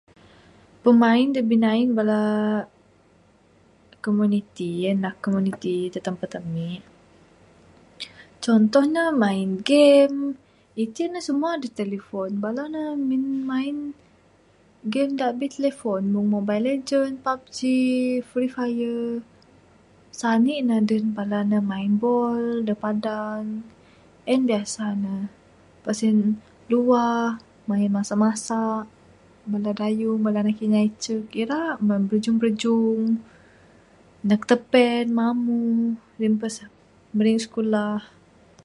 Pemain 0.83 1.27
da 1.35 1.41
binain 1.49 1.89
bada 1.97 2.21
komuniti, 4.03 4.71
en 4.89 4.97
da 5.03 5.09
komuniti 5.23 5.75
da 5.93 5.99
tempat 6.07 6.31
ami', 6.39 6.83
contoh 8.43 8.85
ne 8.95 9.03
main 9.21 9.49
game. 9.69 10.19
Iti 10.83 11.03
ne 11.13 11.19
semua 11.27 11.51
da 11.63 11.67
telefon. 11.79 12.29
Bala 12.43 12.63
ne 12.75 12.83
main 13.49 13.77
game 14.93 15.13
da 15.19 15.25
abih 15.31 15.51
telefon 15.55 16.01
mung 16.13 16.27
mobile 16.35 16.63
lagend, 16.67 17.15
park 17.25 17.41
gee, 17.57 18.23
free 18.29 18.51
fire. 18.55 19.07
Sanik 20.19 20.59
ne 20.67 20.75
duh 20.89 21.03
bala 21.17 21.39
ne 21.51 21.57
main 21.71 21.91
ball 22.03 22.43
da 22.67 22.73
padang. 22.83 23.47
En 24.31 24.41
biasa 24.49 24.85
ne. 25.03 25.15
Mbuh 25.81 25.95
sen 25.99 26.15
luah, 26.71 27.29
main 27.69 27.89
masak 27.95 28.17
masak. 28.25 28.83
Bala 29.51 29.71
dayung, 29.81 30.19
bala 30.25 30.37
anak 30.41 30.55
kinya 30.59 30.81
da 30.83 30.87
dicuk, 30.89 31.23
irak 31.41 31.75
mah 31.87 31.99
brajung 32.07 32.37
brajung. 32.41 33.05
Nduh 34.25 34.41
tipain 34.49 35.05
mamuh, 35.17 35.81
rimpes 36.21 36.55
marik 37.15 37.37
skulah. 37.45 38.01